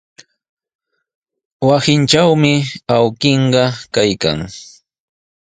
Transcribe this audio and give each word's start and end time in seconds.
Wasintrawmi 1.67 2.55
awkilluu 2.97 3.67
kaykan. 3.93 4.39